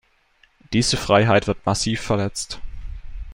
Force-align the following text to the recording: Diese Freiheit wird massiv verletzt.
Diese 0.73 0.97
Freiheit 0.97 1.45
wird 1.45 1.63
massiv 1.67 2.01
verletzt. 2.01 2.59